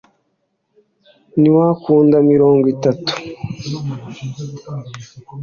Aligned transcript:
ntiwakunda 1.39 2.17
mirongo 2.31 2.65
itatu 2.75 3.11